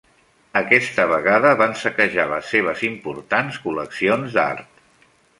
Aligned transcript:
Aquesta 0.59 1.03
vegada 1.09 1.51
van 1.59 1.75
saquejar 1.81 2.25
les 2.31 2.47
seves 2.53 2.81
importants 2.87 3.59
col·leccions 3.67 4.39
d'art. 4.39 4.81